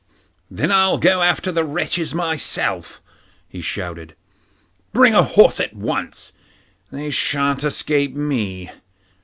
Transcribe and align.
'Then 0.49 0.71
I'll 0.71 0.97
go 0.97 1.21
after 1.21 1.51
the 1.51 1.63
wretches 1.63 2.11
myself,' 2.11 2.99
he 3.47 3.61
shouted. 3.61 4.15
'Bring 4.93 5.13
a 5.13 5.21
horse 5.21 5.59
at 5.59 5.75
once; 5.75 6.33
they 6.91 7.11
shan't 7.11 7.63
escape 7.63 8.15
me. 8.15 8.71